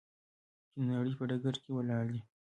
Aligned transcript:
چې 0.71 0.79
د 0.85 0.87
نړۍ 0.91 1.13
په 1.19 1.23
ډګر 1.29 1.55
کې 1.63 1.69
ولاړ 1.73 2.05
دی. 2.13 2.21